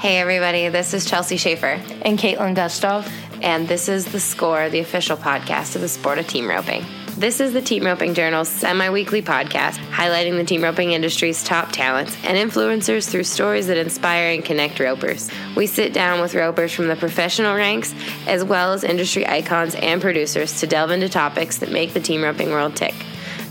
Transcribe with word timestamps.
Hey, 0.00 0.16
everybody, 0.16 0.66
this 0.70 0.94
is 0.94 1.04
Chelsea 1.04 1.36
Schaefer. 1.36 1.78
And 2.00 2.18
Caitlin 2.18 2.56
Gustov. 2.56 3.06
And 3.42 3.68
this 3.68 3.86
is 3.86 4.06
The 4.06 4.18
Score, 4.18 4.70
the 4.70 4.78
official 4.78 5.14
podcast 5.14 5.74
of 5.74 5.82
the 5.82 5.90
sport 5.90 6.18
of 6.18 6.26
team 6.26 6.48
roping. 6.48 6.86
This 7.18 7.38
is 7.38 7.52
the 7.52 7.60
Team 7.60 7.84
Roping 7.84 8.14
Journal's 8.14 8.48
semi 8.48 8.88
weekly 8.88 9.20
podcast 9.20 9.76
highlighting 9.90 10.38
the 10.38 10.44
team 10.44 10.62
roping 10.62 10.92
industry's 10.92 11.44
top 11.44 11.70
talents 11.70 12.16
and 12.24 12.38
influencers 12.38 13.10
through 13.10 13.24
stories 13.24 13.66
that 13.66 13.76
inspire 13.76 14.32
and 14.32 14.42
connect 14.42 14.80
ropers. 14.80 15.30
We 15.54 15.66
sit 15.66 15.92
down 15.92 16.22
with 16.22 16.34
ropers 16.34 16.72
from 16.72 16.86
the 16.86 16.96
professional 16.96 17.54
ranks 17.54 17.94
as 18.26 18.42
well 18.42 18.72
as 18.72 18.84
industry 18.84 19.26
icons 19.26 19.74
and 19.74 20.00
producers 20.00 20.60
to 20.60 20.66
delve 20.66 20.92
into 20.92 21.10
topics 21.10 21.58
that 21.58 21.72
make 21.72 21.92
the 21.92 22.00
team 22.00 22.22
roping 22.22 22.48
world 22.48 22.74
tick. 22.74 22.94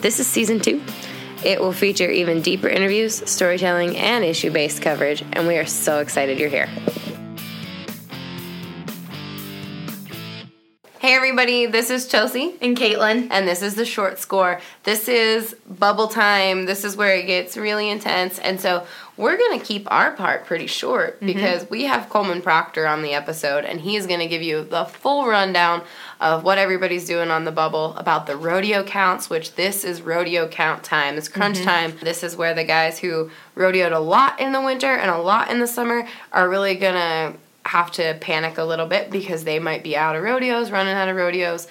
This 0.01 0.19
is 0.19 0.25
season 0.25 0.59
two. 0.59 0.81
It 1.43 1.61
will 1.61 1.71
feature 1.71 2.09
even 2.09 2.41
deeper 2.41 2.67
interviews, 2.67 3.29
storytelling, 3.29 3.97
and 3.97 4.25
issue 4.25 4.51
based 4.51 4.81
coverage, 4.81 5.23
and 5.33 5.47
we 5.47 5.57
are 5.57 5.65
so 5.65 5.99
excited 5.99 6.39
you're 6.39 6.49
here. 6.49 6.69
Hey 11.09 11.15
everybody, 11.15 11.65
this 11.65 11.89
is 11.89 12.07
Chelsea 12.07 12.53
and 12.61 12.77
Caitlin, 12.77 13.29
and 13.31 13.47
this 13.47 13.63
is 13.63 13.73
the 13.73 13.83
short 13.83 14.19
score. 14.19 14.61
This 14.83 15.07
is 15.09 15.55
bubble 15.67 16.07
time. 16.07 16.67
This 16.67 16.83
is 16.83 16.95
where 16.95 17.15
it 17.15 17.25
gets 17.25 17.57
really 17.57 17.89
intense, 17.89 18.37
and 18.37 18.61
so 18.61 18.85
we're 19.17 19.35
gonna 19.35 19.59
keep 19.59 19.91
our 19.91 20.11
part 20.11 20.45
pretty 20.45 20.67
short 20.67 21.15
mm-hmm. 21.15 21.25
because 21.25 21.67
we 21.67 21.85
have 21.85 22.09
Coleman 22.09 22.43
Proctor 22.43 22.85
on 22.85 23.01
the 23.01 23.15
episode, 23.15 23.65
and 23.65 23.81
he 23.81 23.95
is 23.95 24.05
gonna 24.05 24.27
give 24.27 24.43
you 24.43 24.63
the 24.63 24.85
full 24.85 25.25
rundown 25.25 25.81
of 26.21 26.43
what 26.43 26.59
everybody's 26.59 27.07
doing 27.07 27.31
on 27.31 27.43
the 27.43 27.51
bubble 27.51 27.95
about 27.95 28.27
the 28.27 28.37
rodeo 28.37 28.83
counts, 28.83 29.31
which 29.31 29.55
this 29.55 29.83
is 29.83 30.03
rodeo 30.03 30.47
count 30.47 30.83
time. 30.83 31.17
It's 31.17 31.27
crunch 31.27 31.57
mm-hmm. 31.57 31.65
time. 31.65 31.97
This 32.03 32.21
is 32.21 32.35
where 32.35 32.53
the 32.53 32.65
guys 32.65 32.99
who 32.99 33.31
rodeoed 33.55 33.93
a 33.93 33.99
lot 33.99 34.39
in 34.39 34.51
the 34.51 34.61
winter 34.61 34.93
and 34.93 35.09
a 35.09 35.17
lot 35.17 35.49
in 35.49 35.59
the 35.59 35.65
summer 35.65 36.07
are 36.31 36.47
really 36.47 36.75
gonna 36.75 37.33
have 37.69 37.91
to 37.91 38.17
panic 38.19 38.57
a 38.57 38.63
little 38.63 38.87
bit 38.87 39.11
because 39.11 39.43
they 39.43 39.59
might 39.59 39.83
be 39.83 39.95
out 39.95 40.15
of 40.15 40.23
rodeos, 40.23 40.71
running 40.71 40.95
out 40.95 41.07
of 41.07 41.15
rodeos. 41.15 41.67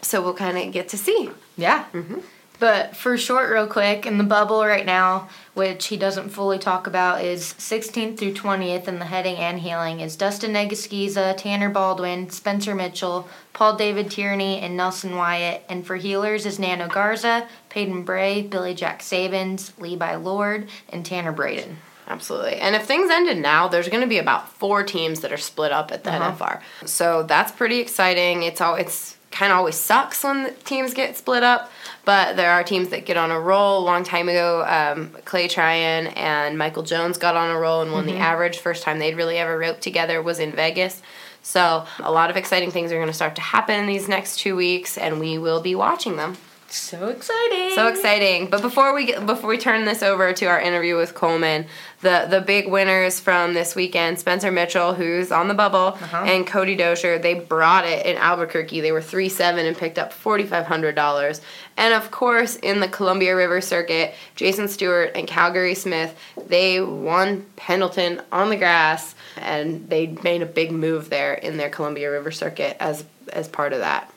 So 0.00 0.22
we'll 0.22 0.34
kind 0.34 0.56
of 0.56 0.72
get 0.72 0.88
to 0.90 0.96
see. 0.96 1.30
Yeah. 1.56 1.86
Mm-hmm. 1.92 2.20
But 2.60 2.94
for 2.94 3.16
short, 3.16 3.50
real 3.50 3.66
quick, 3.66 4.04
in 4.04 4.18
the 4.18 4.24
bubble 4.24 4.64
right 4.64 4.84
now, 4.84 5.28
which 5.54 5.86
he 5.86 5.96
doesn't 5.96 6.28
fully 6.28 6.58
talk 6.58 6.86
about, 6.86 7.24
is 7.24 7.54
16th 7.54 8.18
through 8.18 8.34
20th 8.34 8.86
in 8.86 8.98
the 8.98 9.06
heading 9.06 9.36
and 9.36 9.58
healing 9.58 10.00
is 10.00 10.14
Dustin 10.14 10.52
Egusquiza, 10.52 11.36
Tanner 11.36 11.70
Baldwin, 11.70 12.28
Spencer 12.28 12.74
Mitchell, 12.74 13.28
Paul 13.54 13.76
David 13.76 14.10
Tierney, 14.10 14.60
and 14.60 14.76
Nelson 14.76 15.16
Wyatt. 15.16 15.64
And 15.70 15.86
for 15.86 15.96
healers 15.96 16.44
is 16.44 16.58
Nano 16.58 16.86
Garza, 16.86 17.48
Paden 17.70 18.04
Bray, 18.04 18.42
Billy 18.42 18.74
Jack 18.74 19.00
Saebens, 19.00 19.72
Levi 19.80 20.14
Lord, 20.16 20.68
and 20.90 21.04
Tanner 21.04 21.32
Braden. 21.32 21.78
Absolutely. 22.10 22.56
And 22.56 22.74
if 22.74 22.86
things 22.86 23.08
ended 23.08 23.38
now, 23.38 23.68
there's 23.68 23.88
going 23.88 24.02
to 24.02 24.08
be 24.08 24.18
about 24.18 24.52
four 24.54 24.82
teams 24.82 25.20
that 25.20 25.32
are 25.32 25.38
split 25.38 25.70
up 25.70 25.92
at 25.92 26.02
the 26.02 26.10
uh-huh. 26.10 26.32
NFR. 26.32 26.88
So 26.88 27.22
that's 27.22 27.52
pretty 27.52 27.78
exciting. 27.78 28.42
It's 28.42 28.60
all 28.60 28.74
it's 28.74 29.16
kind 29.30 29.52
of 29.52 29.58
always 29.58 29.76
sucks 29.76 30.24
when 30.24 30.42
the 30.42 30.50
teams 30.50 30.92
get 30.92 31.16
split 31.16 31.44
up, 31.44 31.70
but 32.04 32.34
there 32.34 32.50
are 32.50 32.64
teams 32.64 32.88
that 32.88 33.06
get 33.06 33.16
on 33.16 33.30
a 33.30 33.38
roll. 33.38 33.78
A 33.78 33.84
long 33.84 34.02
time 34.02 34.28
ago, 34.28 34.64
um, 34.66 35.10
Clay 35.24 35.46
Tryan 35.46 36.08
and 36.08 36.58
Michael 36.58 36.82
Jones 36.82 37.16
got 37.16 37.36
on 37.36 37.48
a 37.54 37.58
roll 37.58 37.82
and 37.82 37.92
won 37.92 38.06
mm-hmm. 38.06 38.16
the 38.16 38.20
average. 38.20 38.58
First 38.58 38.82
time 38.82 38.98
they'd 38.98 39.16
really 39.16 39.38
ever 39.38 39.56
roped 39.56 39.82
together 39.82 40.20
was 40.20 40.40
in 40.40 40.50
Vegas. 40.50 41.00
So 41.42 41.86
a 42.00 42.10
lot 42.10 42.28
of 42.28 42.36
exciting 42.36 42.72
things 42.72 42.90
are 42.90 42.96
going 42.96 43.06
to 43.06 43.14
start 43.14 43.36
to 43.36 43.40
happen 43.40 43.78
in 43.78 43.86
these 43.86 44.08
next 44.08 44.40
two 44.40 44.56
weeks, 44.56 44.98
and 44.98 45.20
we 45.20 45.38
will 45.38 45.60
be 45.60 45.76
watching 45.76 46.16
them. 46.16 46.36
So 46.70 47.08
exciting! 47.08 47.74
So 47.74 47.88
exciting! 47.88 48.48
But 48.48 48.62
before 48.62 48.94
we 48.94 49.06
get, 49.06 49.26
before 49.26 49.50
we 49.50 49.58
turn 49.58 49.84
this 49.86 50.04
over 50.04 50.32
to 50.32 50.46
our 50.46 50.60
interview 50.60 50.96
with 50.96 51.14
Coleman, 51.14 51.66
the 52.02 52.26
the 52.28 52.40
big 52.40 52.68
winners 52.68 53.20
from 53.20 53.54
this 53.54 53.74
weekend: 53.74 54.18
Spencer 54.18 54.50
Mitchell, 54.50 54.94
who's 54.94 55.30
on 55.30 55.48
the 55.48 55.54
bubble, 55.54 55.98
uh-huh. 56.00 56.24
and 56.26 56.46
Cody 56.46 56.76
Doescher. 56.76 57.20
They 57.20 57.34
brought 57.34 57.84
it 57.84 58.06
in 58.06 58.16
Albuquerque. 58.16 58.80
They 58.80 58.92
were 58.92 59.02
three 59.02 59.28
seven 59.28 59.66
and 59.66 59.76
picked 59.76 59.98
up 59.98 60.12
forty 60.12 60.44
five 60.44 60.66
hundred 60.66 60.94
dollars. 60.94 61.40
And 61.76 61.94
of 61.94 62.10
course, 62.10 62.56
in 62.56 62.80
the 62.80 62.88
Columbia 62.88 63.36
River 63.36 63.60
Circuit, 63.60 64.14
Jason 64.34 64.68
Stewart 64.68 65.12
and 65.14 65.26
Calgary 65.26 65.74
Smith 65.74 66.18
they 66.46 66.80
won 66.80 67.46
Pendleton 67.56 68.22
on 68.32 68.50
the 68.50 68.56
grass, 68.56 69.14
and 69.36 69.88
they 69.88 70.08
made 70.08 70.42
a 70.42 70.46
big 70.46 70.72
move 70.72 71.10
there 71.10 71.34
in 71.34 71.56
their 71.56 71.70
Columbia 71.70 72.10
River 72.10 72.30
Circuit 72.30 72.76
as 72.80 73.04
as 73.32 73.48
part 73.48 73.72
of 73.72 73.80
that. 73.80 74.12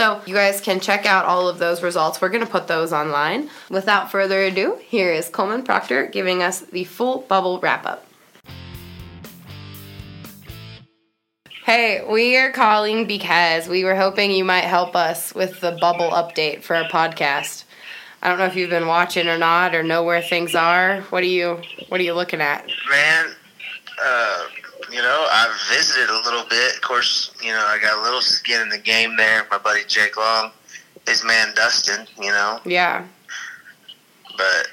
So 0.00 0.22
you 0.24 0.32
guys 0.32 0.62
can 0.62 0.80
check 0.80 1.04
out 1.04 1.26
all 1.26 1.46
of 1.46 1.58
those 1.58 1.82
results. 1.82 2.22
We're 2.22 2.30
going 2.30 2.42
to 2.42 2.50
put 2.50 2.66
those 2.66 2.90
online. 2.90 3.50
Without 3.68 4.10
further 4.10 4.40
ado, 4.40 4.78
here 4.88 5.12
is 5.12 5.28
Coleman 5.28 5.62
Proctor 5.62 6.06
giving 6.06 6.42
us 6.42 6.60
the 6.60 6.84
full 6.84 7.18
bubble 7.28 7.60
wrap 7.60 7.84
up. 7.84 8.06
Hey, 11.66 12.02
we 12.10 12.34
are 12.38 12.50
calling 12.50 13.06
because 13.06 13.68
we 13.68 13.84
were 13.84 13.94
hoping 13.94 14.30
you 14.30 14.42
might 14.42 14.64
help 14.64 14.96
us 14.96 15.34
with 15.34 15.60
the 15.60 15.76
bubble 15.82 16.08
update 16.12 16.62
for 16.62 16.76
our 16.76 16.88
podcast. 16.88 17.64
I 18.22 18.30
don't 18.30 18.38
know 18.38 18.46
if 18.46 18.56
you've 18.56 18.70
been 18.70 18.86
watching 18.86 19.28
or 19.28 19.36
not, 19.36 19.74
or 19.74 19.82
know 19.82 20.02
where 20.02 20.22
things 20.22 20.54
are. 20.54 21.02
What 21.10 21.22
are 21.22 21.26
you 21.26 21.60
What 21.90 22.00
are 22.00 22.04
you 22.04 22.14
looking 22.14 22.40
at? 22.40 22.66
Man, 22.90 23.26
uh, 24.02 24.46
you 24.92 25.02
know, 25.02 25.26
I 25.30 25.48
visited 25.70 26.10
a 26.10 26.20
little 26.24 26.44
bit. 26.48 26.74
Of 26.74 26.82
course, 26.82 27.32
you 27.42 27.52
know, 27.52 27.64
I 27.66 27.78
got 27.80 27.98
a 27.98 28.02
little 28.02 28.20
skin 28.20 28.60
in 28.60 28.68
the 28.68 28.78
game 28.78 29.16
there. 29.16 29.46
My 29.50 29.58
buddy 29.58 29.82
Jake 29.86 30.16
Long, 30.16 30.50
his 31.06 31.24
man 31.24 31.54
Dustin, 31.54 32.06
you 32.20 32.30
know. 32.30 32.60
Yeah. 32.64 33.06
But 34.36 34.68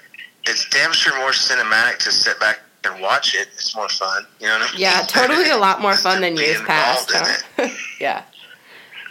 it's 0.45 0.69
damn 0.69 0.93
sure 0.93 1.17
more 1.19 1.31
cinematic 1.31 1.97
to 1.99 2.11
sit 2.11 2.39
back 2.39 2.59
and 2.83 3.01
watch 3.01 3.35
it. 3.35 3.47
It's 3.53 3.75
more 3.75 3.89
fun, 3.89 4.25
you 4.39 4.47
know 4.47 4.53
what 4.53 4.69
I 4.69 4.71
mean? 4.71 4.81
Yeah, 4.81 5.01
totally 5.07 5.49
a 5.49 5.57
lot 5.57 5.81
more 5.81 5.95
fun 5.97 6.21
than 6.21 6.37
years 6.37 6.61
past. 6.61 7.11
Huh? 7.13 7.67
yeah. 7.99 8.23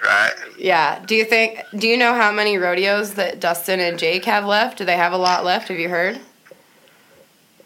Right. 0.05 0.33
Yeah. 0.59 1.05
Do 1.05 1.15
you 1.15 1.25
think? 1.25 1.61
Do 1.77 1.89
you 1.89 1.97
know 1.97 2.15
how 2.15 2.31
many 2.31 2.59
rodeos 2.59 3.15
that 3.15 3.41
Dustin 3.41 3.81
and 3.81 3.99
Jake 3.99 4.25
have 4.27 4.45
left? 4.45 4.78
Do 4.78 4.84
they 4.84 4.97
have 4.97 5.12
a 5.12 5.16
lot 5.16 5.45
left? 5.45 5.69
Have 5.69 5.78
you 5.78 5.89
heard? 5.89 6.21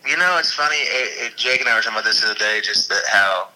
You 0.07 0.17
know, 0.17 0.37
it's 0.39 0.53
funny. 0.53 0.77
It, 0.77 1.33
it, 1.33 1.37
Jake 1.37 1.61
and 1.61 1.69
I 1.69 1.75
were 1.75 1.83
talking 1.83 1.99
about 1.99 2.05
this 2.05 2.21
the 2.21 2.31
other 2.31 2.39
day. 2.39 2.61
Just 2.63 2.89
that 2.89 3.03
how 3.11 3.49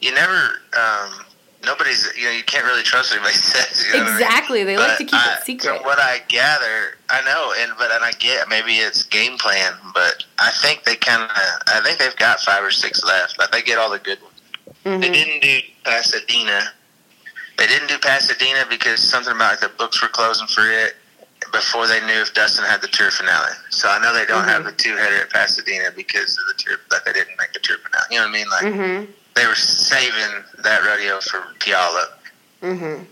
you 0.00 0.12
never, 0.14 0.60
um, 0.76 1.24
nobody's, 1.64 2.10
you 2.16 2.24
know, 2.24 2.30
you 2.30 2.44
can't 2.44 2.64
really 2.64 2.82
trust 2.82 3.10
what 3.10 3.18
anybody 3.18 3.34
says. 3.38 3.86
You 3.86 4.02
know 4.02 4.12
exactly. 4.12 4.62
I 4.62 4.64
mean? 4.64 4.66
They 4.66 4.76
but 4.76 4.88
like 4.88 4.98
to 4.98 5.04
keep 5.04 5.14
I, 5.14 5.36
it 5.38 5.44
secret. 5.44 5.76
From 5.76 5.84
what 5.84 5.98
I 5.98 6.20
gather, 6.28 6.96
I 7.10 7.22
know, 7.22 7.52
and 7.58 7.72
but 7.78 7.90
and 7.90 8.04
I 8.04 8.12
get 8.12 8.48
maybe 8.48 8.72
it's 8.74 9.02
game 9.02 9.36
plan, 9.38 9.72
but 9.92 10.24
I 10.38 10.50
think 10.62 10.84
they 10.84 10.96
kind 10.96 11.22
of, 11.22 11.30
I 11.30 11.80
think 11.84 11.98
they've 11.98 12.16
got 12.16 12.40
five 12.40 12.62
or 12.64 12.70
six 12.70 13.04
left. 13.04 13.36
But 13.36 13.52
they 13.52 13.62
get 13.62 13.78
all 13.78 13.90
the 13.90 13.98
good 13.98 14.20
ones. 14.22 14.34
Mm-hmm. 14.84 15.00
They 15.00 15.10
didn't 15.10 15.42
do 15.42 15.58
Pasadena. 15.84 16.72
They 17.58 17.66
didn't 17.66 17.88
do 17.88 17.98
Pasadena 17.98 18.66
because 18.68 19.00
something 19.00 19.34
about 19.34 19.52
like, 19.52 19.60
the 19.60 19.76
books 19.76 20.00
were 20.00 20.08
closing 20.08 20.46
for 20.46 20.70
it 20.70 20.94
before 21.56 21.86
they 21.86 22.00
knew 22.00 22.20
if 22.20 22.34
Dustin 22.34 22.64
had 22.64 22.82
the 22.82 22.88
tour 22.88 23.10
finale. 23.10 23.52
So 23.70 23.88
I 23.88 23.98
know 24.00 24.12
they 24.12 24.26
don't 24.26 24.42
mm-hmm. 24.42 24.48
have 24.50 24.64
the 24.64 24.72
two 24.72 24.94
header 24.96 25.22
at 25.22 25.30
Pasadena 25.30 25.90
because 25.96 26.38
of 26.38 26.56
the 26.56 26.62
tour 26.62 26.76
that 26.90 27.04
they 27.04 27.12
didn't 27.12 27.36
make 27.38 27.52
the 27.52 27.60
tour 27.60 27.78
finale. 27.78 28.04
You 28.10 28.18
know 28.18 28.24
what 28.24 28.28
I 28.28 28.32
mean? 28.32 28.48
Like 28.48 28.64
mm-hmm. 28.64 29.12
they 29.34 29.46
were 29.46 29.54
saving 29.54 30.44
that 30.62 30.84
rodeo 30.84 31.20
for 31.20 31.42
Puyallup. 31.58 32.12
Mhm. 32.62 33.06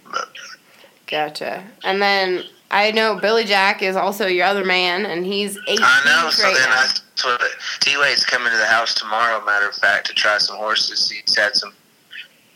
Gotcha. 1.06 1.64
And 1.84 2.00
then 2.00 2.44
I 2.70 2.90
know 2.90 3.16
Billy 3.16 3.44
Jack 3.44 3.82
is 3.82 3.96
also 3.96 4.26
your 4.26 4.46
other 4.46 4.64
man, 4.64 5.06
and 5.06 5.24
he's 5.24 5.56
eight. 5.68 5.80
I 5.82 6.02
know. 6.04 6.30
So 6.30 6.44
right 6.44 6.54
then 6.54 6.70
now. 6.70 6.76
that's 6.76 7.24
what 7.24 7.40
T 7.80 7.96
Wade's 7.96 8.24
coming 8.24 8.50
to 8.50 8.58
the 8.58 8.66
house 8.66 8.94
tomorrow. 8.94 9.44
Matter 9.44 9.68
of 9.68 9.74
fact, 9.74 10.06
to 10.08 10.14
try 10.14 10.38
some 10.38 10.56
horses. 10.56 11.10
He's 11.10 11.36
had 11.36 11.54
some. 11.54 11.72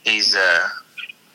He's 0.04 0.34
uh. 0.34 0.68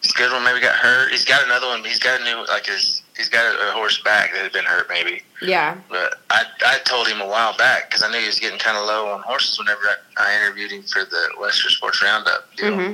He's 0.02 0.12
good 0.12 0.34
one. 0.34 0.44
Maybe 0.44 0.60
got 0.60 0.76
hurt. 0.76 1.12
He's 1.12 1.24
got 1.24 1.46
another 1.46 1.68
one. 1.68 1.82
He's 1.86 2.00
got 2.00 2.20
a 2.20 2.24
new 2.26 2.46
like 2.48 2.66
his 2.66 3.03
he's 3.18 3.30
got 3.30 3.46
a, 3.46 3.72
horse 3.74 4.02
back 4.02 4.34
that 4.34 4.44
had 4.44 4.52
been 4.52 4.66
hurt 4.66 4.88
maybe. 4.90 5.22
Yeah. 5.42 5.78
But 5.90 6.20
I 6.30 6.44
I 6.66 6.80
told 6.86 7.08
him 7.08 7.22
a 7.22 7.28
while 7.28 7.56
back 7.58 7.90
because 7.90 8.04
I 8.04 8.12
knew 8.12 8.20
he 8.20 8.28
was 8.28 8.40
getting 8.40 8.60
kind 8.60 8.78
of 8.78 8.86
low 8.86 9.10
on 9.10 9.22
horses. 9.22 9.58
Whenever 9.58 9.82
I, 9.82 9.96
I 10.18 10.42
interviewed 10.42 10.72
him 10.72 10.84
for 10.84 11.06
the 11.06 11.30
Western 11.40 11.72
Sports 11.72 12.02
Roundup, 12.04 12.48
you 12.58 12.70
know, 12.70 12.78
mm-hmm. 12.78 12.94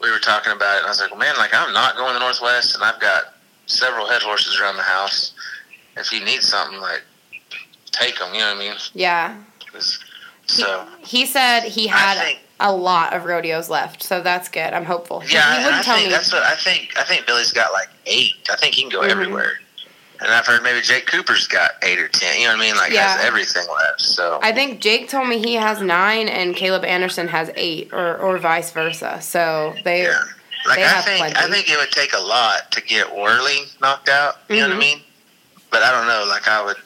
we 0.00 0.10
were 0.10 0.18
talking 0.18 0.52
about 0.52 0.76
it, 0.76 0.78
and 0.78 0.86
I 0.86 0.90
was 0.90 1.00
like, 1.00 1.10
well, 1.10 1.20
man, 1.20 1.36
like 1.36 1.54
I'm 1.54 1.72
not 1.72 1.96
going 1.96 2.12
to 2.12 2.14
the 2.14 2.24
Northwest, 2.24 2.74
and 2.74 2.82
I've 2.82 3.00
got 3.00 3.34
several 3.66 4.06
head 4.06 4.22
horses 4.22 4.60
around 4.60 4.76
the 4.76 4.82
house. 4.82 5.32
If 5.96 6.12
you 6.12 6.24
need 6.24 6.42
something, 6.42 6.80
like 6.80 7.02
take 7.92 8.18
them. 8.18 8.32
You 8.34 8.40
know 8.40 8.54
what 8.54 8.56
I 8.56 8.58
mean? 8.58 8.74
Yeah. 8.94 9.36
So 10.46 10.86
he, 11.00 11.20
he 11.20 11.26
said 11.26 11.60
he 11.64 11.86
had. 11.86 12.18
Think, 12.18 12.40
a 12.64 12.72
lot 12.72 13.12
of 13.12 13.26
rodeos 13.26 13.68
left, 13.68 14.02
so 14.02 14.22
that's 14.22 14.48
good. 14.48 14.72
I'm 14.72 14.86
hopeful. 14.86 15.22
Yeah, 15.28 15.58
he 15.58 15.64
wouldn't 15.64 15.80
I 15.80 15.82
tell 15.82 15.96
think 15.96 16.08
me. 16.08 16.12
That's 16.12 16.32
what 16.32 16.42
I 16.42 16.54
think. 16.54 16.94
I 16.96 17.04
think 17.04 17.26
Billy's 17.26 17.52
got 17.52 17.72
like 17.74 17.88
eight. 18.06 18.34
I 18.50 18.56
think 18.56 18.74
he 18.74 18.80
can 18.80 18.90
go 18.90 19.00
mm-hmm. 19.00 19.10
everywhere. 19.10 19.60
And 20.20 20.32
I've 20.32 20.46
heard 20.46 20.62
maybe 20.62 20.80
Jake 20.80 21.06
Cooper's 21.06 21.46
got 21.46 21.72
eight 21.82 21.98
or 21.98 22.08
ten. 22.08 22.40
You 22.40 22.46
know 22.46 22.54
what 22.54 22.62
I 22.62 22.66
mean? 22.66 22.76
Like 22.76 22.92
yeah. 22.92 23.16
has 23.16 23.24
everything 23.24 23.64
left. 23.68 24.00
So 24.00 24.38
I 24.42 24.52
think 24.52 24.80
Jake 24.80 25.10
told 25.10 25.28
me 25.28 25.38
he 25.38 25.54
has 25.54 25.82
nine, 25.82 26.26
and 26.28 26.56
Caleb 26.56 26.84
Anderson 26.84 27.28
has 27.28 27.50
eight, 27.54 27.92
or 27.92 28.16
or 28.16 28.38
vice 28.38 28.72
versa. 28.72 29.20
So 29.20 29.74
they. 29.84 30.04
Yeah. 30.04 30.22
Like 30.66 30.78
they 30.78 30.84
I 30.86 31.02
think, 31.02 31.18
plenty. 31.18 31.36
I 31.36 31.50
think 31.50 31.70
it 31.70 31.76
would 31.76 31.90
take 31.90 32.14
a 32.14 32.20
lot 32.20 32.72
to 32.72 32.80
get 32.80 33.14
Worley 33.14 33.64
knocked 33.82 34.08
out. 34.08 34.36
You 34.48 34.54
mm-hmm. 34.54 34.62
know 34.62 34.68
what 34.68 34.82
I 34.82 34.86
mm-hmm. 34.86 34.96
mean? 34.96 35.04
But 35.70 35.82
I 35.82 35.90
don't 35.90 36.06
know. 36.06 36.24
Like 36.26 36.48
I 36.48 36.64
would, 36.64 36.78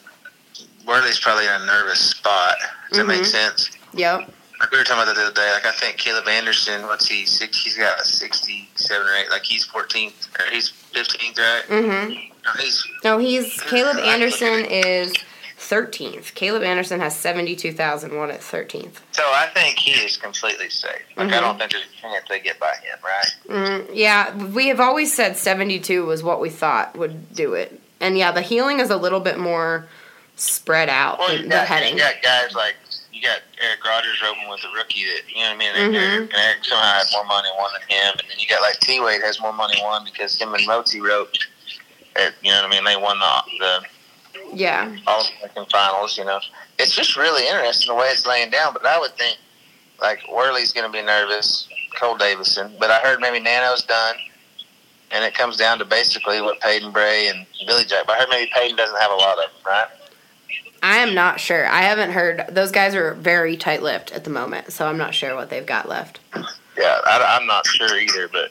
Worley's 0.84 1.20
probably 1.20 1.44
in 1.44 1.62
a 1.62 1.66
nervous 1.66 2.00
spot. 2.00 2.56
Does 2.58 2.98
mm-hmm. 2.98 2.98
that 2.98 3.06
make 3.06 3.20
mm-hmm. 3.20 3.30
sense? 3.30 3.70
Yep. 3.94 4.32
Like 4.60 4.70
we 4.72 4.78
were 4.78 4.84
talking 4.84 5.02
about 5.02 5.06
that 5.14 5.16
the 5.16 5.26
other 5.26 5.34
day. 5.34 5.52
Like 5.52 5.66
I 5.66 5.72
think 5.72 5.96
Caleb 5.98 6.26
Anderson, 6.28 6.82
what's 6.86 7.06
he? 7.06 7.24
Six, 7.26 7.62
he's 7.62 7.76
got 7.76 8.00
a 8.00 8.04
sixty-seven 8.04 9.06
or 9.06 9.14
eight. 9.14 9.30
Like 9.30 9.44
he's 9.44 9.64
fourteenth 9.64 10.28
or 10.38 10.50
he's 10.50 10.68
fifteenth, 10.68 11.38
right? 11.38 11.62
Mm-hmm. 11.68 12.10
No, 12.44 12.52
he's 12.60 12.86
No, 13.04 13.18
he's 13.18 13.60
Caleb 13.62 13.98
Anderson 13.98 14.64
is 14.64 15.14
thirteenth. 15.58 16.34
Caleb 16.34 16.62
Anderson 16.62 16.98
has 17.00 17.16
seventy-two 17.16 17.72
thousand 17.72 18.16
one 18.16 18.30
at 18.30 18.42
thirteenth. 18.42 19.00
so 19.12 19.22
I 19.24 19.48
think 19.54 19.78
he 19.78 19.92
is 19.92 20.16
completely 20.16 20.70
safe. 20.70 21.02
Like 21.16 21.28
I 21.28 21.36
Mhm. 21.36 21.40
don't 21.40 21.58
think 21.58 21.72
there's 21.72 21.84
a 21.84 22.00
chance 22.00 22.24
they 22.28 22.40
get 22.40 22.58
by 22.58 22.74
him, 22.82 22.98
right? 23.04 23.34
Mm, 23.48 23.90
yeah, 23.94 24.34
we 24.36 24.68
have 24.68 24.80
always 24.80 25.12
said 25.14 25.36
seventy-two 25.36 26.04
was 26.06 26.22
what 26.22 26.40
we 26.40 26.50
thought 26.50 26.96
would 26.96 27.32
do 27.34 27.54
it, 27.54 27.80
and 28.00 28.16
yeah, 28.18 28.32
the 28.32 28.42
healing 28.42 28.80
is 28.80 28.90
a 28.90 28.96
little 28.96 29.20
bit 29.20 29.38
more 29.38 29.86
spread 30.36 30.88
out. 30.88 31.18
Well, 31.18 31.28
the, 31.28 31.36
you 31.36 31.42
the 31.44 31.48
got, 31.50 31.66
heading. 31.66 31.96
got 31.96 32.14
guys 32.22 32.54
like 32.54 32.76
you 33.18 33.26
got 33.26 33.40
Erich 33.60 33.84
Rogers 33.84 34.22
roping 34.22 34.48
with 34.48 34.60
a 34.64 34.76
rookie 34.76 35.04
that 35.04 35.22
you 35.28 35.42
know 35.42 35.50
what 35.50 35.54
I 35.54 35.56
mean. 35.56 35.74
Mhm. 35.74 35.94
Eric, 35.94 36.32
and 36.32 36.34
Eric 36.34 36.64
somehow 36.64 36.98
had 36.98 37.06
more 37.12 37.24
money 37.24 37.48
won 37.58 37.72
than 37.72 37.88
him, 37.88 38.12
and 38.18 38.28
then 38.30 38.38
you 38.38 38.46
got 38.46 38.62
like 38.62 38.78
T 38.78 39.00
Wade 39.00 39.22
has 39.22 39.40
more 39.40 39.52
money 39.52 39.80
won 39.82 40.04
because 40.04 40.40
him 40.40 40.54
and 40.54 40.64
Moti 40.66 41.00
roped. 41.00 41.46
At, 42.16 42.34
you 42.42 42.50
know 42.50 42.62
what 42.62 42.72
I 42.72 42.74
mean? 42.74 42.84
They 42.84 42.96
won 42.96 43.18
the 43.18 43.42
the 43.58 43.84
Yeah. 44.54 44.96
All 45.06 45.26
American 45.38 45.66
finals. 45.66 46.16
You 46.16 46.24
know, 46.24 46.40
it's 46.78 46.94
just 46.94 47.16
really 47.16 47.46
interesting 47.46 47.88
the 47.88 47.94
way 47.94 48.08
it's 48.08 48.26
laying 48.26 48.50
down. 48.50 48.72
But 48.72 48.86
I 48.86 48.98
would 48.98 49.16
think 49.16 49.38
like 50.00 50.20
Worley's 50.30 50.72
going 50.72 50.86
to 50.86 50.92
be 50.92 51.02
nervous, 51.02 51.68
Cole 51.96 52.16
Davison, 52.16 52.76
but 52.78 52.90
I 52.90 53.00
heard 53.00 53.20
maybe 53.20 53.40
Nano's 53.40 53.82
done. 53.82 54.16
And 55.10 55.24
it 55.24 55.32
comes 55.32 55.56
down 55.56 55.78
to 55.78 55.86
basically 55.86 56.42
what 56.42 56.60
Paden 56.60 56.92
Bray 56.92 57.28
and 57.28 57.46
Billy 57.66 57.84
Jack. 57.84 58.06
But 58.06 58.16
I 58.16 58.18
heard 58.20 58.28
maybe 58.28 58.50
Paden 58.54 58.76
doesn't 58.76 59.00
have 59.00 59.10
a 59.10 59.14
lot 59.14 59.38
of 59.38 59.44
them, 59.44 59.62
right? 59.64 59.86
I 60.82 60.98
am 60.98 61.14
not 61.14 61.40
sure. 61.40 61.66
I 61.66 61.82
haven't 61.82 62.12
heard. 62.12 62.44
Those 62.50 62.70
guys 62.70 62.94
are 62.94 63.14
very 63.14 63.56
tight-lipped 63.56 64.12
at 64.12 64.24
the 64.24 64.30
moment, 64.30 64.72
so 64.72 64.86
I'm 64.86 64.98
not 64.98 65.14
sure 65.14 65.34
what 65.34 65.50
they've 65.50 65.66
got 65.66 65.88
left. 65.88 66.20
Yeah, 66.34 66.42
I, 67.04 67.36
I'm 67.38 67.46
not 67.46 67.66
sure 67.66 67.98
either. 67.98 68.28
But 68.28 68.50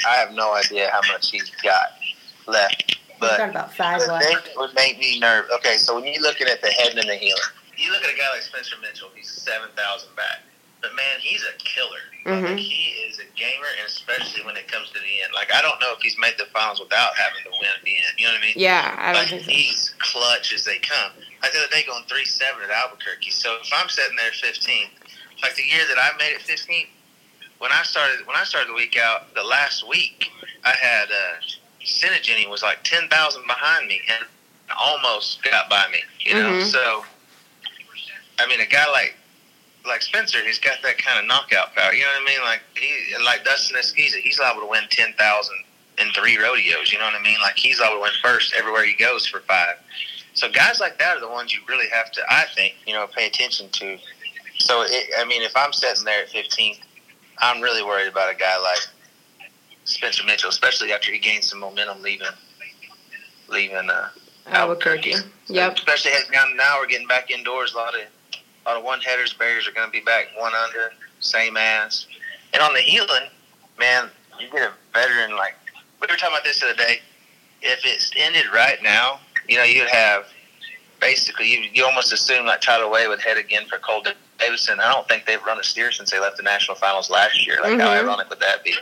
I 0.08 0.16
have 0.16 0.32
no 0.34 0.54
idea 0.54 0.90
how 0.92 1.02
much 1.12 1.30
he's 1.32 1.50
got 1.64 1.90
left. 2.48 2.98
We've 3.22 3.30
got 3.30 3.38
But 3.38 3.50
about 3.52 3.74
five 3.76 4.00
the 4.00 4.08
thing 4.08 4.16
left. 4.34 4.46
that 4.46 4.58
would 4.58 4.74
make 4.74 4.98
me 4.98 5.20
nervous. 5.20 5.52
Okay, 5.58 5.78
so 5.78 5.96
when 5.96 6.06
you're 6.06 6.22
looking 6.24 6.48
at 6.48 6.62
the 6.62 6.70
head 6.70 6.98
and 6.98 7.08
the 7.08 7.16
healing, 7.16 7.42
you 7.78 7.92
look 7.92 8.04
at 8.04 8.14
a 8.14 8.18
guy 8.18 8.30
like 8.34 8.42
Spencer 8.42 8.76
Mitchell. 8.82 9.10
He's 9.16 9.30
seven 9.30 9.70
thousand 9.76 10.16
back, 10.16 10.40
but 10.82 10.96
man, 10.96 11.20
he's 11.20 11.44
a 11.44 11.54
killer. 11.64 12.00
Mhm. 12.26 12.50
Like, 12.52 12.60
he 12.60 12.92
is 13.08 13.20
a 13.20 13.26
gamer, 13.38 13.66
and 13.80 13.88
especially 13.88 14.44
when 14.44 14.56
it 14.58 14.68
comes 14.68 14.90
to 14.92 15.00
the 15.00 15.22
end. 15.22 15.34
Like 15.34 15.54
I 15.54 15.62
don't 15.62 15.80
know 15.82 15.94
if 15.94 16.02
he's 16.02 16.18
made 16.18 16.36
the 16.38 16.46
finals 16.54 16.80
without 16.80 17.16
having 17.18 17.44
to 17.44 17.50
win 17.60 17.70
at 17.76 17.84
the 17.84 17.96
end. 17.96 18.14
You 18.18 18.28
know 18.28 18.34
what 18.34 18.42
I 18.42 18.46
mean? 18.46 18.54
yeah, 18.56 18.96
I 19.00 19.12
don't 19.14 19.22
like 19.22 19.30
think 19.30 19.46
so. 19.46 19.52
he's 19.52 19.94
clutch 20.00 20.54
as 20.54 20.64
they 20.66 20.78
come. 20.80 21.12
Like 21.42 21.54
the 21.54 21.60
other 21.60 21.70
day 21.70 21.84
going 21.86 22.04
three 22.08 22.26
seven 22.26 22.62
at 22.64 22.70
Albuquerque. 22.70 23.32
So 23.32 23.58
if 23.62 23.70
I'm 23.74 23.90
sitting 23.90 24.16
there 24.18 24.32
fifteen, 24.34 24.88
like 25.42 25.56
the 25.56 25.64
year 25.64 25.82
that 25.88 25.98
I 25.98 26.16
made 26.18 26.34
it 26.34 26.42
fifteen, 26.42 26.88
when 27.58 27.72
I 27.72 27.82
started 27.84 28.26
when 28.28 28.36
I 28.36 28.44
started 28.44 28.70
the 28.70 28.76
week 28.76 28.98
out, 28.98 29.34
the 29.34 29.44
last 29.44 29.88
week 29.88 30.30
I 30.64 30.72
had 30.72 31.10
uh 31.12 31.42
Tsinigine 31.84 32.48
was 32.50 32.62
like 32.62 32.84
ten 32.84 33.08
thousand 33.10 33.48
behind 33.48 33.88
me 33.88 34.02
and 34.08 34.26
almost 34.78 35.42
got 35.44 35.70
by 35.70 35.88
me. 35.92 36.04
You 36.20 36.36
know, 36.36 36.50
Mhm. 36.52 36.72
so 36.72 37.06
I 38.40 38.48
mean 38.48 38.60
a 38.62 38.66
guy 38.68 38.88
like 38.92 39.16
like 39.92 40.02
Spencer, 40.02 40.40
he's 40.46 40.58
got 40.58 40.78
that 40.84 40.98
kind 40.98 41.20
of 41.20 41.26
knockout 41.28 41.76
power. 41.76 41.94
You 41.94 42.02
know 42.02 42.12
what 42.18 42.24
I 42.24 42.34
mean? 42.34 42.42
Like 42.42 42.62
he 42.76 43.24
like 43.24 43.44
Dustin 43.44 43.78
Egusquiza, 43.78 44.22
he's 44.22 44.40
liable 44.40 44.62
to 44.62 44.68
win 44.68 44.84
ten 44.90 45.14
thousand 45.14 45.58
in 46.00 46.12
three 46.14 46.38
rodeos. 46.38 46.92
You 46.92 47.00
know 47.00 47.06
what 47.06 47.16
I 47.16 47.22
mean? 47.22 47.38
Like 47.42 47.58
he's 47.58 47.80
liable 47.80 47.98
to 47.98 48.02
win 48.04 48.12
first 48.24 48.54
everywhere 48.54 48.86
he 48.86 48.94
goes 48.94 49.28
for 49.28 49.42
five. 49.42 49.76
So 50.34 50.50
guys 50.50 50.80
like 50.80 50.98
that 51.00 51.18
are 51.18 51.20
the 51.20 51.28
ones 51.28 51.54
you 51.54 51.60
really 51.68 51.90
have 51.90 52.12
to, 52.12 52.22
I 52.30 52.46
think, 52.56 52.76
you 52.88 52.94
know, 52.94 53.06
pay 53.08 53.28
attention 53.28 53.70
to. 53.70 53.98
So 54.60 54.84
it, 54.84 55.10
I 55.20 55.26
mean, 55.26 55.42
if 55.42 55.56
I'm 55.56 55.74
sitting 55.74 56.06
there 56.06 56.24
at 56.24 56.30
15th, 56.30 56.80
I'm 57.40 57.62
really 57.62 57.84
worried 57.84 58.08
about 58.08 58.32
a 58.32 58.38
guy 58.38 58.58
like 58.60 58.80
Spencer 59.84 60.24
Mitchell, 60.26 60.50
especially 60.50 60.94
after 60.94 61.12
he 61.12 61.20
gained 61.20 61.44
some 61.44 61.60
momentum 61.60 62.02
leaving, 62.02 62.28
leaving 63.50 63.90
uh, 63.90 64.10
Albuquerque. 64.48 65.16
Yep. 65.48 65.76
Especially 65.76 66.12
as 66.12 66.30
now, 66.32 66.46
now 66.56 66.78
we're 66.80 66.88
getting 66.88 67.08
back 67.08 67.30
indoors. 67.30 67.74
A 67.74 67.78
lot 67.78 67.94
of, 67.96 68.02
a 68.66 68.70
lot 68.70 68.78
of 68.78 68.84
one 68.84 69.00
headers, 69.02 69.34
barriers 69.34 69.68
are 69.68 69.72
going 69.72 69.88
to 69.88 69.92
be 69.92 70.02
back 70.02 70.28
one 70.38 70.54
under, 70.54 70.92
same 71.20 71.58
as. 71.58 72.08
And 72.54 72.62
on 72.62 72.74
the 72.74 72.80
healing, 72.80 73.30
man, 73.80 74.10
you 74.40 74.50
get 74.50 74.62
a 74.70 74.74
veteran 74.94 75.36
like 75.36 75.56
we 76.00 76.08
were 76.08 76.16
talking 76.16 76.34
about 76.36 76.44
this 76.44 76.60
the 76.60 76.68
other 76.68 76.76
day. 76.76 77.00
If 77.62 77.82
it's 77.86 78.12
ended 78.16 78.46
right 78.54 78.82
now, 78.82 79.20
you 79.48 79.58
know, 79.58 79.64
you'd 79.64 79.90
have 79.90 80.26
basically 81.00 81.48
you, 81.52 81.70
you 81.74 81.86
almost 81.86 82.12
assume 82.12 82.46
like 82.46 82.62
Tyler 82.62 82.90
Wade 82.90 83.08
would 83.08 83.22
head 83.22 83.38
again 83.38 83.66
for 83.68 83.78
Cole 83.78 84.04
Davison. 84.40 84.80
I 84.80 84.92
don't 84.92 85.08
think 85.08 85.26
they've 85.26 85.44
run 85.44 85.60
a 85.60 85.64
steer 85.64 85.92
since 85.92 86.12
they 86.12 86.20
left 86.20 86.38
the 86.38 86.44
national 86.44 86.76
finals 86.78 87.10
last 87.10 87.46
year. 87.46 87.58
Like 87.62 87.80
how 87.80 87.88
Mhm. 87.90 88.04
ironic 88.04 88.30
would 88.30 88.40
that 88.40 88.64
be? 88.64 88.76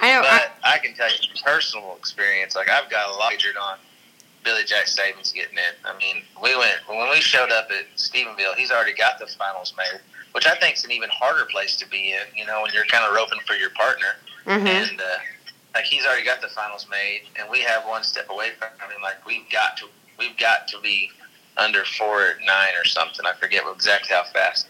I 0.00 0.12
know. 0.12 0.20
I, 0.20 0.22
But 0.22 0.52
I 0.64 0.78
can 0.78 0.94
tell 0.94 1.10
you 1.10 1.16
from 1.28 1.42
personal 1.42 1.96
experience, 1.98 2.54
like 2.54 2.68
I've 2.68 2.90
got 2.90 3.08
a 3.08 3.12
lot 3.12 3.30
wagered 3.30 3.56
on 3.56 3.78
Billy 4.46 4.62
Jack 4.64 4.86
Saebens 4.86 5.34
getting 5.34 5.58
in. 5.58 5.74
I 5.84 5.98
mean, 5.98 6.22
we 6.40 6.56
went 6.56 6.76
when 6.88 7.10
we 7.10 7.20
showed 7.20 7.50
up 7.50 7.68
at 7.70 7.84
Stephenville, 7.96 8.54
he's 8.54 8.70
already 8.70 8.94
got 8.94 9.18
the 9.18 9.26
finals 9.26 9.74
made, 9.76 10.00
which 10.32 10.46
I 10.46 10.54
think 10.54 10.76
is 10.76 10.84
an 10.84 10.92
even 10.92 11.10
harder 11.10 11.46
place 11.50 11.74
to 11.76 11.88
be 11.90 12.12
in. 12.12 12.22
You 12.36 12.46
know, 12.46 12.62
when 12.62 12.72
you're 12.72 12.86
kind 12.86 13.04
of 13.04 13.12
roping 13.12 13.40
for 13.44 13.54
your 13.54 13.70
partner, 13.70 14.06
mhm. 14.46 14.64
and 14.66 15.00
uh, 15.00 15.18
like 15.74 15.84
he's 15.84 16.06
already 16.06 16.24
got 16.24 16.40
the 16.40 16.46
finals 16.48 16.86
made, 16.88 17.22
and 17.38 17.50
we 17.50 17.58
have 17.62 17.84
one 17.86 18.04
step 18.04 18.30
away 18.30 18.50
from 18.56 18.68
I 18.80 18.88
mean, 18.88 19.02
Like 19.02 19.26
we've 19.26 19.50
got 19.50 19.76
to, 19.78 19.86
we've 20.16 20.36
got 20.38 20.68
to 20.68 20.80
be 20.80 21.10
under 21.56 21.84
four 21.98 22.22
or 22.22 22.34
nine 22.46 22.74
or 22.80 22.84
something. 22.84 23.26
I 23.26 23.32
forget 23.32 23.64
exactly 23.74 24.14
how 24.14 24.22
fast. 24.32 24.68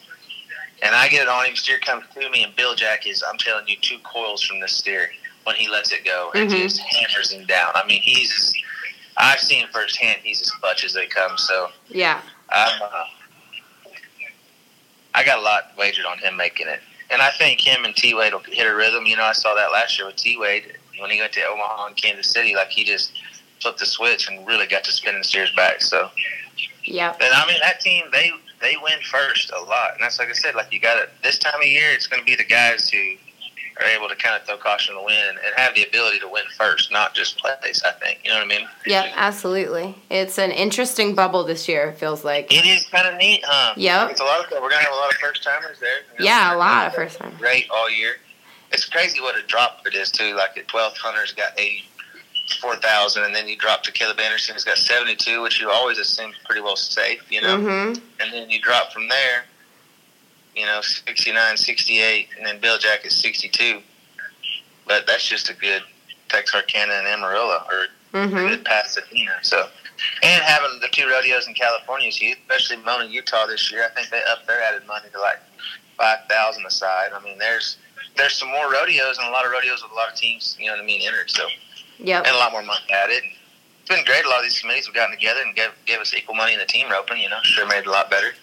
And 0.82 0.94
I 0.94 1.08
get 1.08 1.22
it 1.22 1.28
on 1.28 1.44
him. 1.46 1.56
Steer 1.56 1.78
comes 1.80 2.04
to 2.14 2.30
me, 2.30 2.44
and 2.44 2.54
Bill 2.56 2.74
Jack 2.74 3.06
is, 3.06 3.22
I'm 3.28 3.38
telling 3.38 3.66
you, 3.68 3.76
two 3.80 3.98
coils 4.04 4.42
from 4.42 4.60
the 4.60 4.68
steer 4.68 5.10
when 5.44 5.56
he 5.56 5.68
lets 5.68 5.90
it 5.92 6.04
go 6.04 6.30
and 6.34 6.50
Mhm. 6.50 6.62
just 6.62 6.80
hammers 6.80 7.30
him 7.30 7.46
down. 7.46 7.72
I 7.74 7.84
mean, 7.86 8.02
he's, 8.02 8.52
I've 9.16 9.40
seen 9.40 9.66
firsthand, 9.72 10.20
he's 10.22 10.42
as 10.42 10.50
clutch 10.50 10.84
as 10.84 10.92
they 10.92 11.06
come. 11.06 11.36
So 11.38 11.70
Yeah. 11.88 12.20
I'm, 12.50 12.82
uh, 12.82 13.04
I 15.14 15.24
got 15.24 15.38
a 15.38 15.42
lot 15.42 15.72
wagered 15.78 16.04
on 16.04 16.18
him 16.18 16.36
making 16.36 16.68
it. 16.68 16.80
And 17.10 17.22
I 17.22 17.30
think 17.30 17.60
him 17.60 17.84
and 17.84 17.94
T 17.96 18.14
Wade 18.14 18.32
will 18.32 18.40
hit 18.40 18.66
a 18.66 18.74
rhythm. 18.74 19.06
You 19.06 19.16
know, 19.16 19.24
I 19.24 19.32
saw 19.32 19.54
that 19.54 19.72
last 19.72 19.98
year 19.98 20.06
with 20.06 20.16
T 20.16 20.36
Wade 20.38 20.76
when 20.98 21.10
he 21.10 21.20
went 21.20 21.32
to 21.32 21.42
Omaha 21.44 21.86
and 21.86 21.96
Kansas 21.96 22.30
City. 22.30 22.54
Like 22.54 22.68
he 22.68 22.84
just 22.84 23.12
flipped 23.60 23.78
the 23.78 23.86
switch 23.86 24.28
and 24.28 24.46
really 24.46 24.66
got 24.66 24.84
to 24.84 24.92
spinning 24.92 25.20
the 25.20 25.24
steers 25.24 25.52
back. 25.54 25.80
So, 25.80 26.10
yeah, 26.84 27.14
and 27.20 27.32
I 27.32 27.46
mean, 27.46 27.58
that 27.62 27.80
team, 27.80 28.04
they 28.12 28.32
they 28.60 28.76
win 28.82 28.98
first 29.04 29.50
a 29.52 29.60
lot. 29.60 29.94
And 29.94 30.02
that's 30.02 30.18
like 30.18 30.28
I 30.28 30.32
said, 30.32 30.54
like 30.54 30.72
you 30.72 30.80
got 30.80 30.98
it 30.98 31.10
this 31.22 31.38
time 31.38 31.60
of 31.60 31.66
year, 31.66 31.90
it's 31.92 32.06
going 32.06 32.20
to 32.20 32.26
be 32.26 32.34
the 32.34 32.44
guys 32.44 32.90
who 32.90 32.98
are 33.78 33.86
able 33.86 34.08
to 34.08 34.16
kind 34.16 34.34
of 34.40 34.46
throw 34.46 34.56
caution 34.56 34.94
to 34.94 35.00
the 35.00 35.04
wind 35.04 35.38
and 35.44 35.54
have 35.56 35.74
the 35.74 35.84
ability 35.84 36.18
to 36.20 36.28
win 36.28 36.44
first, 36.56 36.90
not 36.90 37.14
just 37.14 37.38
place. 37.38 37.82
I 37.84 37.92
think 37.92 38.20
you 38.24 38.30
know 38.30 38.36
what 38.36 38.44
I 38.44 38.48
mean. 38.48 38.66
Yep. 38.86 39.12
Absolutely. 39.14 39.94
It's 40.10 40.38
an 40.38 40.50
interesting 40.50 41.14
bubble 41.14 41.44
this 41.44 41.68
year. 41.68 41.90
It 41.90 41.98
feels 41.98 42.24
like. 42.24 42.52
It 42.52 42.64
is 42.64 42.86
kind 42.86 43.06
of 43.06 43.16
neat, 43.16 43.42
huh? 43.44 43.74
Yep. 43.76 44.10
It's 44.10 44.20
a 44.20 44.24
lot 44.24 44.40
of 44.44 44.50
we're 44.50 44.70
gonna 44.70 44.82
have 44.82 44.92
a 44.92 44.96
lot 44.96 45.10
of 45.12 45.18
first 45.18 45.42
timers 45.42 45.78
there. 45.80 45.98
Yeah, 46.18 46.54
a 46.54 46.56
lot 46.56 46.86
of 46.86 46.94
first 46.94 47.18
time. 47.18 47.34
Great 47.38 47.66
all 47.70 47.90
year. 47.90 48.14
It's 48.72 48.84
crazy 48.84 49.20
what 49.20 49.36
a 49.38 49.42
drop 49.46 49.80
it 49.86 49.94
is 49.94 50.10
too. 50.10 50.34
Like 50.34 50.54
the 50.54 50.62
twelfth, 50.62 50.96
Hunter's 50.98 51.32
got 51.32 51.58
eighty 51.58 51.84
four 52.60 52.76
thousand, 52.76 53.24
and 53.24 53.34
then 53.34 53.46
you 53.48 53.56
drop 53.56 53.82
to 53.84 53.92
Caleb 53.92 54.18
Anderson, 54.20 54.54
who's 54.54 54.64
got 54.64 54.78
seventy 54.78 55.16
two, 55.16 55.42
which 55.42 55.60
you 55.60 55.70
always 55.70 55.98
assume 55.98 56.32
pretty 56.44 56.60
well 56.62 56.76
safe, 56.76 57.22
you 57.30 57.42
know. 57.42 57.58
Mhm. 57.58 58.00
And 58.20 58.32
then 58.32 58.48
you 58.50 58.60
drop 58.60 58.92
from 58.92 59.08
there, 59.08 59.44
you 60.56 60.64
know, 60.66 60.80
69, 60.80 61.56
68, 61.56 62.28
and 62.38 62.46
then 62.46 62.58
Bill 62.60 62.78
Jack 62.78 63.04
is 63.04 63.14
sixty 63.14 63.48
two. 63.48 63.80
But 64.86 65.06
that's 65.06 65.26
just 65.28 65.50
a 65.50 65.54
good 65.54 65.82
Texarkana 66.28 66.92
and 66.94 67.06
Amarillo, 67.06 67.62
or 67.70 67.86
Mhm. 68.14 68.48
good 68.48 68.64
Pasadena. 68.64 69.38
So, 69.42 69.68
and 70.22 70.42
having 70.42 70.78
the 70.80 70.88
two 70.88 71.06
rodeos 71.08 71.46
in 71.46 71.54
California 71.54 72.08
is 72.08 72.16
huge, 72.16 72.38
especially 72.48 72.76
Mona, 72.76 73.04
Utah 73.04 73.46
this 73.46 73.70
year. 73.70 73.84
I 73.84 73.88
think 73.94 74.08
they 74.10 74.22
up 74.24 74.46
their 74.46 74.62
added 74.62 74.86
money 74.86 75.08
to 75.12 75.20
like 75.20 75.38
five 75.98 76.20
thousand 76.28 76.64
aside. 76.66 77.10
I 77.14 77.20
mean, 77.20 77.38
there's 77.38 77.76
there's 78.16 78.34
some 78.34 78.48
more 78.48 78.70
rodeos 78.72 79.18
and 79.18 79.28
a 79.28 79.30
lot 79.30 79.44
of 79.44 79.50
rodeos 79.50 79.82
with 79.82 79.92
a 79.92 79.94
lot 79.94 80.08
of 80.10 80.14
teams. 80.18 80.56
You 80.58 80.66
know 80.66 80.72
what 80.72 80.82
I 80.82 80.86
mean? 80.86 81.02
Entered 81.02 81.30
so 81.30 81.46
yeah, 81.98 82.18
and 82.18 82.28
a 82.28 82.38
lot 82.38 82.52
more 82.52 82.62
money 82.62 82.80
added. 82.90 83.22
It's 83.80 83.94
been 83.94 84.04
great. 84.04 84.24
A 84.24 84.28
lot 84.28 84.38
of 84.38 84.44
these 84.44 84.58
committees 84.58 84.86
have 84.86 84.94
gotten 84.94 85.14
together 85.14 85.40
and 85.42 85.54
gave, 85.54 85.70
gave 85.84 85.98
us 86.00 86.12
equal 86.14 86.34
money 86.34 86.52
in 86.54 86.58
the 86.58 86.64
team 86.66 86.90
roping. 86.90 87.20
You 87.20 87.28
know, 87.28 87.38
sure 87.42 87.66
made 87.66 87.78
it 87.80 87.86
a 87.86 87.90
lot 87.90 88.10
better. 88.10 88.34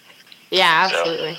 Yeah. 0.52 0.88
So- 0.90 1.36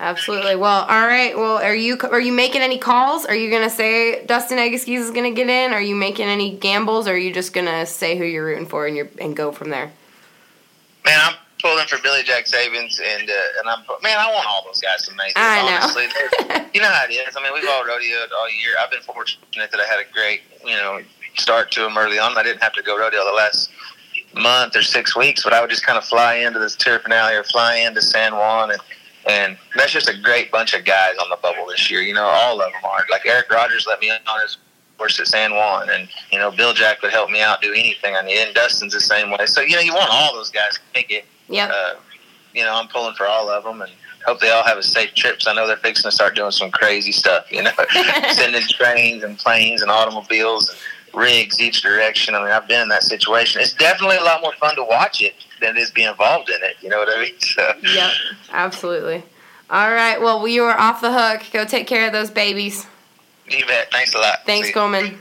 Absolutely. 0.00 0.56
Well, 0.56 0.86
all 0.86 1.06
right. 1.06 1.36
Well, 1.36 1.58
are 1.58 1.74
you 1.74 1.98
are 2.10 2.20
you 2.20 2.32
making 2.32 2.62
any 2.62 2.78
calls? 2.78 3.26
Are 3.26 3.34
you 3.34 3.50
gonna 3.50 3.68
say 3.68 4.24
Dustin 4.24 4.56
Egusquiza 4.56 4.98
is 4.98 5.10
gonna 5.10 5.30
get 5.30 5.50
in? 5.50 5.74
Are 5.74 5.82
you 5.82 5.94
making 5.94 6.26
any 6.26 6.56
gambles? 6.56 7.06
Or 7.06 7.12
are 7.12 7.18
you 7.18 7.30
just 7.34 7.52
gonna 7.52 7.84
say 7.84 8.16
who 8.16 8.24
you're 8.24 8.46
rooting 8.46 8.64
for 8.64 8.86
and 8.86 8.96
you 8.96 9.10
and 9.20 9.36
go 9.36 9.52
from 9.52 9.68
there? 9.68 9.92
Man, 11.04 11.18
I'm 11.22 11.34
pulling 11.60 11.86
for 11.86 11.98
Billy 12.02 12.22
Jack 12.22 12.46
Saebens, 12.46 12.98
and 12.98 13.28
uh, 13.28 13.58
and 13.58 13.68
I'm 13.68 13.80
man, 14.02 14.18
I 14.18 14.32
want 14.32 14.46
all 14.48 14.64
those 14.64 14.80
guys 14.80 15.06
to 15.06 15.14
make 15.16 15.32
it. 15.32 15.36
I 15.36 15.68
know. 15.68 15.76
honestly, 15.82 16.04
you 16.72 16.80
know 16.80 16.88
how 16.88 17.04
it 17.04 17.12
is. 17.12 17.36
I 17.36 17.42
mean, 17.42 17.52
we've 17.52 17.68
all 17.68 17.84
rodeoed 17.84 18.32
all 18.34 18.50
year. 18.50 18.76
I've 18.80 18.90
been 18.90 19.02
fortunate 19.02 19.70
that 19.70 19.80
I 19.80 19.84
had 19.84 20.00
a 20.00 20.10
great, 20.14 20.40
you 20.64 20.76
know, 20.76 21.02
start 21.36 21.70
to 21.72 21.82
them 21.82 21.98
early 21.98 22.18
on. 22.18 22.38
I 22.38 22.42
didn't 22.42 22.62
have 22.62 22.72
to 22.72 22.82
go 22.82 22.98
rodeo 22.98 23.22
the 23.26 23.32
last 23.32 23.70
month 24.34 24.76
or 24.76 24.82
six 24.82 25.14
weeks, 25.14 25.44
but 25.44 25.52
I 25.52 25.60
would 25.60 25.68
just 25.68 25.84
kind 25.84 25.98
of 25.98 26.06
fly 26.06 26.36
into 26.36 26.58
this 26.58 26.74
tour 26.74 27.00
finale 27.00 27.34
or 27.34 27.44
fly 27.44 27.76
into 27.76 28.00
San 28.00 28.34
Juan 28.34 28.70
and. 28.70 28.80
And 29.28 29.58
that's 29.76 29.92
just 29.92 30.08
a 30.08 30.16
great 30.20 30.50
bunch 30.50 30.72
of 30.74 30.84
guys 30.84 31.14
on 31.22 31.28
the 31.30 31.36
bubble 31.36 31.66
this 31.68 31.90
year. 31.90 32.00
You 32.00 32.14
know, 32.14 32.24
all 32.24 32.60
of 32.60 32.72
them 32.72 32.84
are. 32.84 33.04
Like 33.10 33.26
Erich 33.26 33.50
Rogers 33.50 33.86
let 33.86 34.00
me 34.00 34.10
on 34.10 34.40
his 34.42 34.56
horse 34.98 35.18
at 35.20 35.26
San 35.26 35.54
Juan, 35.54 35.88
and 35.90 36.08
you 36.32 36.38
know 36.38 36.50
Bill 36.50 36.72
Jack 36.72 37.02
would 37.02 37.10
help 37.12 37.30
me 37.30 37.40
out 37.42 37.60
do 37.62 37.72
anything 37.72 38.14
I 38.16 38.22
need. 38.22 38.38
And 38.38 38.54
Dustin's 38.54 38.92
the 38.94 39.00
same 39.00 39.30
way. 39.30 39.46
So 39.46 39.60
you 39.60 39.74
know, 39.76 39.82
you 39.82 39.92
want 39.94 40.08
all 40.10 40.34
those 40.34 40.50
guys 40.50 40.74
to 40.74 40.80
make 40.94 41.10
it 41.10 41.24
Yeah. 41.48 41.66
uh, 41.66 41.94
you 42.54 42.64
know, 42.64 42.74
I'm 42.74 42.88
pulling 42.88 43.14
for 43.14 43.26
all 43.26 43.48
of 43.50 43.64
them 43.64 43.82
and 43.82 43.92
hope 44.26 44.40
they 44.40 44.50
all 44.50 44.64
have 44.64 44.76
a 44.78 44.82
safe 44.82 45.14
trip. 45.14 45.38
'cause 45.38 45.46
I 45.46 45.54
know 45.54 45.66
they're 45.66 45.76
fixing 45.76 46.10
to 46.10 46.14
start 46.14 46.34
doing 46.34 46.50
some 46.50 46.70
crazy 46.70 47.12
stuff, 47.12 47.50
you 47.52 47.62
know, 47.62 47.70
sending 48.32 48.62
trains 48.68 49.22
and 49.22 49.38
planes 49.38 49.80
and 49.82 49.90
automobiles 49.90 50.68
and 50.68 50.78
rigs 51.14 51.60
each 51.60 51.82
direction. 51.82 52.34
I 52.34 52.40
mean, 52.40 52.50
I've 52.50 52.68
been 52.68 52.82
in 52.82 52.88
that 52.88 53.02
situation. 53.02 53.60
It's 53.60 53.72
definitely 53.74 54.16
a 54.16 54.22
lot 54.24 54.40
more 54.42 54.52
fun 54.54 54.76
to 54.76 54.84
watch 54.84 55.22
it 55.22 55.34
than 55.60 55.76
it 55.76 55.80
is 55.80 55.90
be 55.90 56.04
involved 56.04 56.48
in 56.50 56.56
it. 56.62 56.76
You 56.80 56.88
know 56.88 56.98
what 56.98 57.08
I 57.08 57.20
mean? 57.22 57.34
So, 57.40 57.72
Yep. 57.82 58.10
Absolutely. 58.52 59.22
All 59.70 59.90
right. 59.92 60.20
Well, 60.20 60.46
you 60.48 60.64
are 60.64 60.78
off 60.78 61.00
the 61.00 61.12
hook. 61.12 61.42
Go 61.52 61.64
take 61.64 61.86
care 61.86 62.06
of 62.06 62.12
those 62.12 62.30
babies. 62.30 62.86
you 63.48 63.64
bet. 63.66 63.90
Thanks 63.92 64.14
a 64.14 64.18
lot. 64.18 64.38
Thanks, 64.46 64.68
See 64.68 64.74
ya. 64.74 64.80
Coleman. 64.80 65.18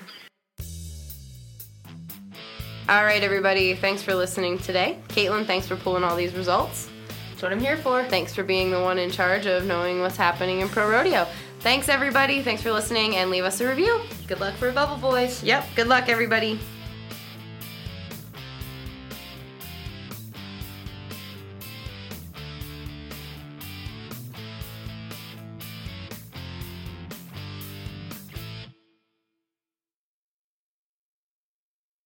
All 2.88 3.04
right, 3.04 3.22
everybody. 3.24 3.76
Thanks 3.76 4.02
for 4.02 4.16
listening 4.16 4.58
today. 4.58 4.98
Caitlin, 5.10 5.46
thanks 5.46 5.68
for 5.68 5.76
pulling 5.76 6.04
all 6.04 6.16
these 6.16 6.34
results. 6.34 6.90
That's 7.30 7.44
what 7.44 7.52
I'm 7.52 7.60
here 7.60 7.78
for. 7.78 8.04
Thanks 8.06 8.34
for 8.34 8.44
being 8.44 8.72
the 8.72 8.82
one 8.82 8.98
in 8.98 9.12
charge 9.12 9.46
of 9.46 9.66
knowing 9.66 10.00
what's 10.02 10.18
happening 10.18 10.62
in 10.62 10.70
pro 10.70 10.90
rodeo. 10.90 11.28
Thanks, 11.60 11.90
everybody. 11.90 12.42
Thanks 12.42 12.62
for 12.62 12.72
listening 12.72 13.18
and 13.18 13.30
leave 13.30 13.44
us 13.44 13.60
a 13.60 13.68
review. 13.68 14.00
Good 14.28 14.40
luck 14.40 14.56
for 14.56 14.72
Bubble 14.72 14.96
Boys. 14.96 15.44
Yep. 15.44 15.66
Good 15.76 15.88
luck, 15.88 16.08
everybody. 16.08 16.58